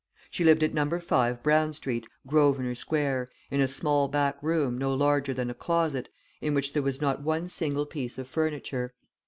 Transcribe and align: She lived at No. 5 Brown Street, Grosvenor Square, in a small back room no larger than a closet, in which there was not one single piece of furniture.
She 0.31 0.43
lived 0.43 0.63
at 0.63 0.73
No. 0.73 0.97
5 0.99 1.43
Brown 1.43 1.73
Street, 1.73 2.07
Grosvenor 2.25 2.73
Square, 2.73 3.29
in 3.51 3.61
a 3.61 3.67
small 3.67 4.07
back 4.07 4.41
room 4.41 4.75
no 4.75 4.91
larger 4.95 5.31
than 5.31 5.51
a 5.51 5.53
closet, 5.53 6.09
in 6.41 6.55
which 6.55 6.73
there 6.73 6.81
was 6.81 7.01
not 7.01 7.21
one 7.21 7.47
single 7.47 7.85
piece 7.85 8.17
of 8.17 8.27
furniture. 8.27 8.95